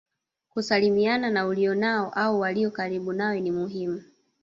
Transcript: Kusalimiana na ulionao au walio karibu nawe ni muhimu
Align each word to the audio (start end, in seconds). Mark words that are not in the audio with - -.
Kusalimiana 0.49 1.29
na 1.29 1.47
ulionao 1.47 2.09
au 2.15 2.39
walio 2.39 2.71
karibu 2.71 3.13
nawe 3.13 3.41
ni 3.41 3.51
muhimu 3.51 4.03